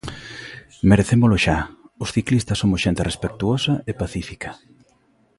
[0.89, 1.57] Merecémolo xa,
[2.03, 4.49] os ciclistas somos xente respectuosa e pacífica.